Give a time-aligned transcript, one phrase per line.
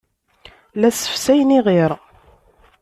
[0.79, 1.91] La ssefsayen iɣir.